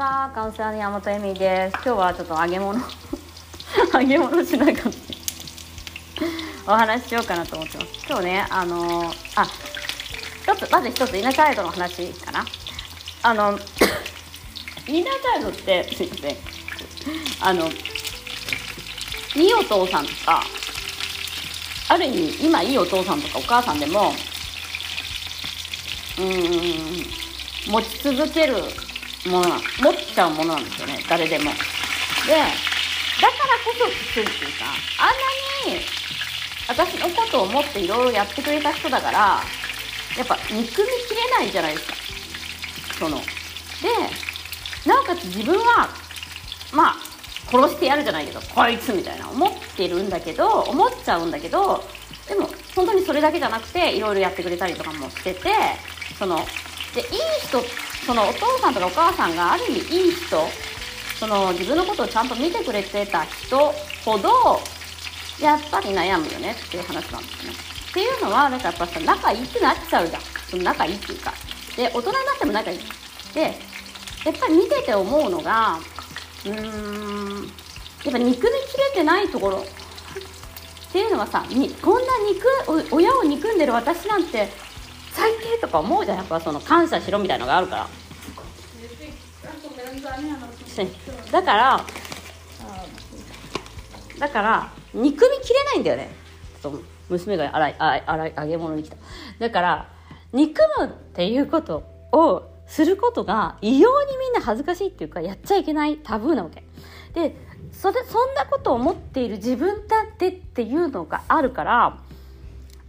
[0.00, 1.74] はカウンセラーの山本恵美です。
[1.84, 2.80] 今日はちょっと揚げ物。
[3.92, 4.78] 揚げ物しながら
[6.66, 7.90] お話ししようかなと思ってます。
[8.08, 9.46] 今日ねあのあ
[10.42, 12.46] 一つまず一つイナチャイルドの話かな。
[13.22, 13.58] あの
[14.88, 16.36] イナチャイルドってすいません。
[17.40, 17.70] あの
[19.36, 20.42] いいお父さんとか
[21.88, 24.14] ある意味今いいお父さんとかお母さんでも
[26.16, 28.64] うーん持ち続ける
[29.26, 31.44] もの持っちゃうものなんですよね誰でも。
[31.44, 31.58] でだか
[32.26, 34.64] らこそきついっていうか
[34.98, 35.82] あんなに
[36.68, 39.18] 私のことを思っていろいろやってくれた人だから
[40.16, 41.94] やっぱ憎みきれないじゃないですか。
[42.98, 43.18] その。
[43.18, 43.24] で
[44.86, 45.88] なおかつ自分は
[46.72, 46.96] まあ
[47.50, 51.82] 殺してやるじゃないけどこいつみたいな思ってるんだけど思っちゃうんだけど
[52.28, 55.50] でも本当にそれだけじゃなくていろいろやってくれたりとかもしてて
[56.18, 56.38] その
[56.94, 57.06] でいい
[57.42, 57.62] 人
[58.06, 60.36] そのお父さんとかお母さんがある意味いい人
[61.18, 63.72] その自分のことをちゃんと見てくれてた人
[64.04, 64.28] ほど
[65.40, 67.52] やっぱり悩むよねっていう話なんですね。
[67.90, 70.22] っていうのはなんかやっぱさ仲いいってなっちゃうじゃん。
[70.48, 71.32] その仲いいっていうか。
[71.76, 72.80] で大人になっても仲いい。
[73.34, 73.52] でやっ
[74.38, 75.78] ぱり見てて思うのが
[76.44, 77.44] うーん
[78.04, 78.50] やっぱ憎みきれ
[78.94, 79.58] てないところ。
[79.58, 82.08] っていうのはさにこんな
[82.66, 84.48] 憎親を憎んでる私なんて
[85.12, 86.18] 最低とか思うじゃん。
[86.18, 87.86] やっぱその感謝しろみたいのがあるから。
[91.30, 91.84] だから
[94.18, 96.10] だから憎みきれないんだよね。
[96.62, 98.96] ちょっと娘が洗い洗い揚げ物に来た。
[99.38, 99.88] だから
[100.32, 106.62] 憎むっていうことをすることが異様にみんな恥ずかしいっていうかやっちゃいけないタブーなわけ。
[107.14, 107.34] で
[107.72, 111.98] それそんなことを思っている自分だってっていうのがあるから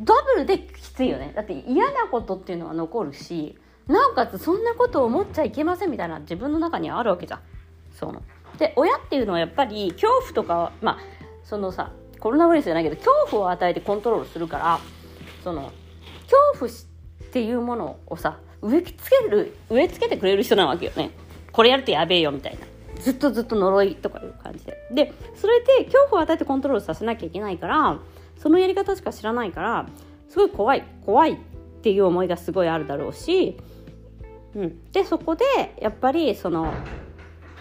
[0.00, 0.58] ダブルで
[0.90, 1.32] きついよね。
[1.34, 7.40] だって嫌なことっていうのは残るしなおかつそんなことを思っちゃいけませんみたいな自分の中にはあるわけじゃん。
[7.92, 8.22] その
[8.58, 10.98] で親っていうのはやっぱり恐怖とかまあ
[11.44, 14.80] そのさコロナウイルスじゃないけど恐怖を与えてコントロールするから
[15.42, 15.72] その
[16.52, 16.74] 恐怖っ
[17.32, 18.94] ていうものをさ植え付
[19.24, 21.10] ける植え付けてくれる人なわけよね。
[21.52, 22.66] これやるとやべえよみたいな。
[23.00, 24.76] ずっとずっと呪いとかいう感じで。
[24.92, 27.98] でそれで恐怖を与えてコントロールさせなきゃいけないから
[28.36, 29.86] そのやり方しか知らないから
[30.30, 31.36] すごい怖い怖いっ
[31.82, 33.58] ていう思いがすごいあるだろうし、
[34.54, 35.44] うん、でそこで
[35.82, 36.72] やっぱりその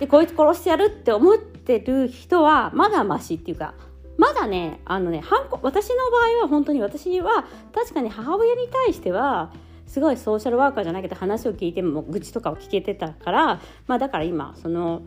[0.00, 3.74] でこいつ殺してやるって思ってる人はまだマシっていうか
[4.16, 5.22] まだねあのね
[5.62, 9.52] 私の場合は本当に私は確かに母親に対しては
[9.86, 15.02] すごいソーシャルワーカーじゃないけど話を聞いても愚痴とかを聞けてたからまあだから今その、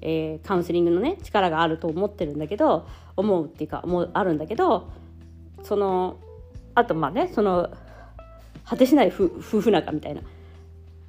[0.00, 4.90] えー、カウンセリングのね力があると思ってるんだけど思うっていうか思うあるんだけど
[5.62, 6.18] その
[6.78, 7.70] あとまあねその
[8.64, 10.22] 果てしない夫婦仲みたいな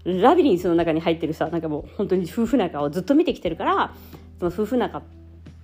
[0.03, 3.93] ラビリンスの中に入ってるさなんかもう本当に夫婦仲をずっと見てきてるから
[4.39, 5.01] その夫婦仲っ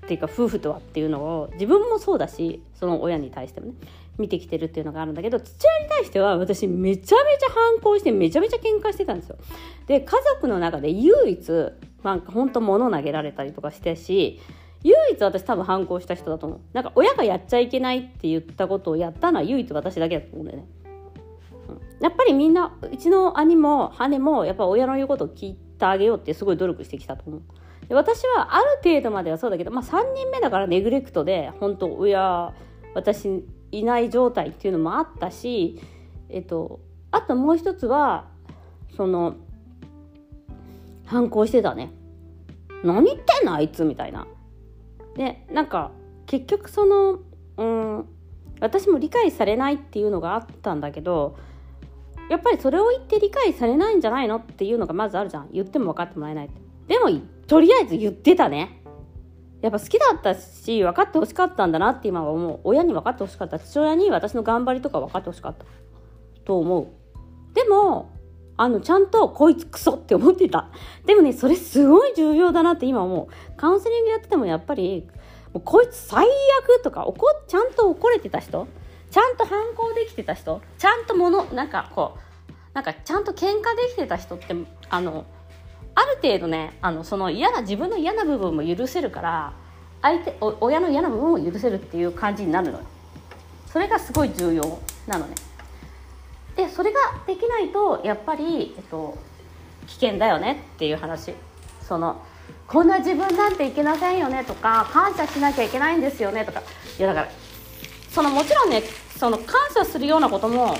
[0.07, 3.73] ていうか夫婦とはっていうのを自分もそうだしその親に対してもね
[4.19, 9.37] 見てきてるっていうのがあるんだけど父親に対しては私めちゃめちゃ反抗してめちゃめちゃ喧嘩してたんですよ。
[9.87, 11.71] で家族の中で唯一
[12.03, 14.39] なんか本当物投げられたりとかしてし
[14.85, 20.67] 唯一私多分反抗した人だと思うなんか親がやっちゃいけないって言ったことをやったのは唯一私だけだと思うんだよね。
[21.99, 27.41] やっぱりみんなうちの兄も姉もやっぱ親の言うことを聞いてあげようってすごい努力してきたと思う。
[27.87, 32.53] で私はある程度まではそうだけど、まあ、3人目だからネグレクトで本当親
[32.93, 35.81] 私いない状態っていうのもあったし、
[36.29, 36.79] えっと、
[37.09, 38.27] あともう一つは
[38.95, 39.35] その
[41.05, 41.91] 反抗してたね
[42.83, 44.27] 何言ってんのあいつみたいな
[45.15, 45.91] でなんか
[46.25, 47.19] 結局その
[47.57, 48.05] うん
[48.59, 51.37] 私も理解されないっていうのがあったんだけど
[52.29, 55.49] やっぱりそれを言って理解されないんじゃないのっていうのがまずあるじゃん。
[55.51, 56.49] 言っても分かってもらえない
[56.87, 57.09] でも
[57.47, 58.81] とりあえず言ってたね。
[59.61, 62.59] やっぱ好きだったし分かってほしかったんだなって今は思う。
[62.63, 63.59] 親に分かってほしかった。
[63.59, 65.65] 父親に私の頑張りとか分かってほしかった。
[66.45, 66.87] と思う。
[67.53, 68.09] でも
[68.57, 70.69] あのちゃんとこいつクソって思ってた。
[71.05, 73.27] でもねそれすごい重要だなって今思う。
[73.57, 75.07] カウンセリングやっててもやっぱり
[75.53, 76.25] もうこいつ最
[76.63, 78.67] 悪とか怒ちゃんと怒れてた人？
[79.11, 80.61] ちゃんと反抗できてた人？
[80.77, 84.55] ちゃんとものなんかこうなんかちゃんと喧嘩できてた人って
[84.89, 85.25] あの
[85.93, 89.53] ある程度ねあのその嫌な自分の嫌な部分も許せるから
[90.01, 92.85] 相手親の嫌な部分を許せるっていう感じになるのよ。
[93.67, 95.35] それがすごい重要なのね。
[96.55, 99.17] でそれができないとやっぱり、えっと、
[99.87, 101.33] 危険だよねっていう話。
[101.81, 102.21] その
[102.67, 106.61] こんな自分なんていけませんよねとか感謝しなきゃいけないんですよねとか。
[106.97, 107.27] いやだから
[108.09, 108.81] そのもちろんね
[109.17, 110.77] その感謝するようなこともやっ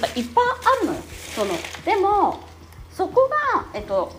[0.00, 1.00] ぱいっぱいあるのよ。
[1.34, 1.50] その
[1.84, 2.40] でも
[2.90, 4.12] そこが、えっと、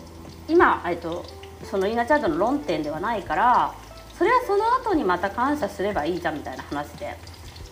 [0.48, 1.24] 今、えっと、
[1.64, 3.74] そのイナチャイルドの論点ではないから
[4.16, 7.16] それはその後にまた感謝すればいいじゃんみたいな話で。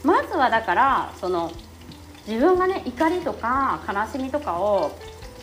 [0.04, 1.50] まずはだからその
[2.28, 4.92] 自分がね怒りとか悲しみとかを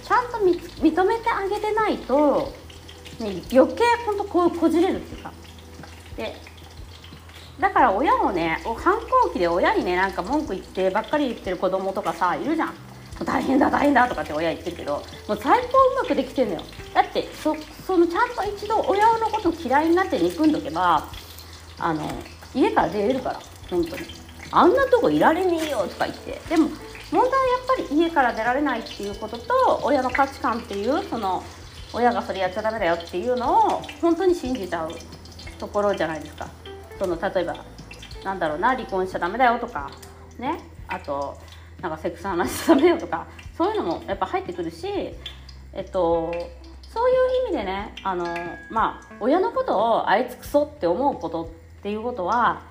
[0.04, 2.54] ちゃんと認めてあげてないと、
[3.20, 5.34] ね、余計ほんとこうこじれるっていうか。
[6.16, 6.36] で
[7.60, 12.74] だから親をね反抗期で親にねなんか文句言ってばっかり言ってる子供とかさいるじゃん。
[13.24, 16.62] 大変だ大変だとかって親言ってるけどもう最高うまくできてんのよ。
[16.94, 17.56] だってそ
[17.88, 21.08] そのちゃんと一度親のこと嫌いになって憎んどけば
[21.80, 22.08] あの
[22.54, 23.40] 家から出れるから
[23.72, 24.25] 本当に。
[24.58, 26.42] あんなとこいられねえよとか言って。
[26.50, 26.70] でも
[27.12, 31.44] 問題はやっぱり家から出られないっていうことと親の価値観っていうその
[31.94, 34.92] 親がそれやっちゃダメだよっていうのを本当に信じちゃう
[35.60, 36.48] ところじゃないですか。
[36.98, 37.56] その例えば
[38.24, 39.92] なんだろうな離婚しちゃダメだよとか
[40.40, 40.60] ね。
[40.88, 41.38] あと
[41.82, 44.88] なんかセックス話しちゃダメよとかそういうのもやっぱ入ってくるし
[45.74, 46.34] えっと
[46.82, 47.14] そうい
[47.44, 48.26] う意味でねあの
[48.70, 51.48] まあ親のことをあいつくそって思うことっ
[51.84, 52.62] ていうことは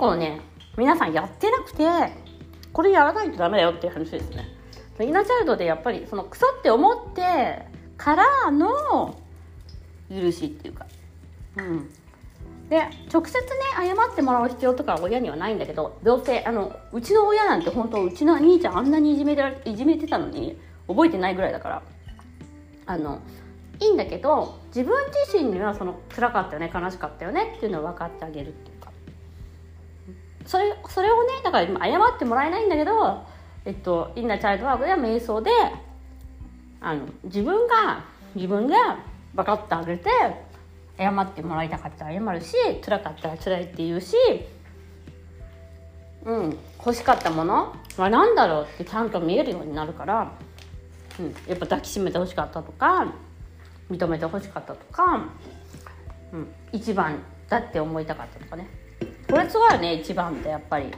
[0.00, 0.40] 構ね
[0.78, 1.84] 皆さんやってなくて
[2.72, 4.48] これやらないとダメだよっていう話ですね。
[5.00, 7.66] イナチャイルドでやっぱりそのクソって思って
[7.96, 9.18] からの
[10.08, 10.86] 許しっていうか。
[11.56, 11.90] うん。
[12.68, 12.78] で
[13.12, 13.40] 直接ね
[13.76, 20.56] 謝ってもらう必要とかは親にはないんだけどどうせあのうちの親なんて本当うちの兄ちゃんあんなにいじめていじめてたのに
[20.86, 21.82] 覚えてないぐらいだから。
[22.86, 23.20] あの
[23.80, 24.94] いいんだけど自分
[25.26, 28.79] 自身にはその辛かったよね悲しかったよねっていうのを分かってあげるっていう。
[30.50, 33.22] それそれをねだから今謝ってもらえないんだけど
[33.64, 35.48] えっとインナーチャイルドワークや瞑想で
[36.80, 38.02] あの自分が
[38.34, 38.98] 自分が
[39.36, 40.10] 分かってあげて
[40.98, 44.16] 謝ってもらいたかったら謝るし辛かったら辛いって言うし
[46.24, 50.32] うん欲しかったものは何だろうってちゃんと見えるようになるから、
[51.20, 53.06] うん、やっぱ抱きしめて欲しかったとか
[53.88, 55.28] 認めて欲しかったとか、
[56.32, 58.89] うん、一番だって思いたかったとかね。
[59.30, 60.90] これすごいよね一番ってやっぱり。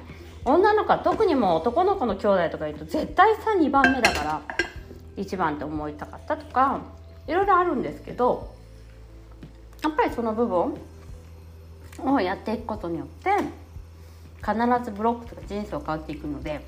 [0.45, 4.43] 女の子は特にもう男の子の兄弟とか言うと絶対さ2番目だから
[5.17, 6.81] 一番って思いたかったとか
[7.29, 8.53] いろいろあるんですけど
[9.85, 10.75] やっぱりその部分
[12.05, 13.31] をやっていくことによって
[14.41, 16.61] 必ずブロックとか人生を変わっていくので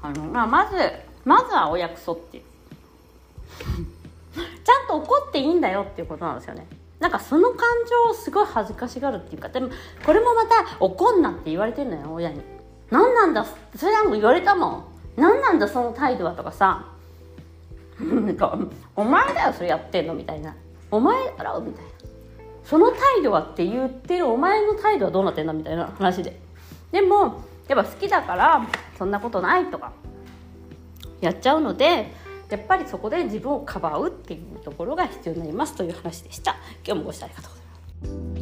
[0.00, 0.76] あの、まあ、まず
[1.24, 2.44] まずはお約束っていう。
[4.34, 6.66] ちゃんと怒っていいんだよっていうことなんですよね。
[7.04, 7.58] なんかその感
[8.06, 9.68] 情をすごい恥ずかしがるっていうかでも
[10.06, 12.40] これもまた怒んなって言われてるのよ親に
[12.90, 13.46] 何なんだ
[13.76, 14.84] それはもう言われたもん。
[15.14, 16.86] 何なんだその態度はとかさ。
[18.00, 18.58] なんか
[18.96, 20.56] お前だよそれやってんのみたいな。
[20.90, 21.90] お前だろみたいな。
[22.64, 26.40] その態度はって言ってるお前の態度はどうなってんだみたいな話で。
[26.90, 28.66] でもやっぱ好きだから
[28.96, 29.92] そんなことないとか
[31.20, 32.10] やっちゃうので
[32.50, 36.56] やっぱりそこで自分をかばうっていうところが必要になりますという話でした。
[36.86, 38.33] 今日もご視聴ありがとうございます。